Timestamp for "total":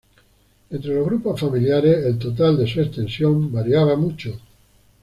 2.17-2.57